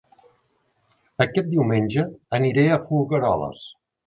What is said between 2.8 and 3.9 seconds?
Folgueroles